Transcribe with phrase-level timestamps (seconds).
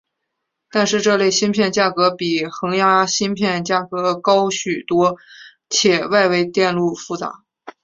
[0.71, 5.17] 但是这类芯片价格比恒压芯片价格高许多
[5.69, 7.43] 且外围电路复杂。